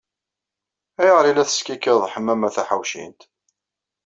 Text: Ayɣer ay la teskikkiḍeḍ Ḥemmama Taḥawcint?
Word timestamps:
Ayɣer 1.01 1.25
ay 1.25 1.33
la 1.35 1.45
teskikkiḍeḍ 1.49 2.05
Ḥemmama 2.13 2.49
Taḥawcint? 2.55 3.21